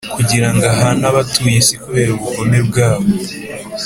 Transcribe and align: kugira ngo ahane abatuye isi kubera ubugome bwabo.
kugira 0.15 0.47
ngo 0.53 0.65
ahane 0.73 1.05
abatuye 1.11 1.55
isi 1.61 1.75
kubera 1.83 2.09
ubugome 2.13 2.59
bwabo. 2.67 3.07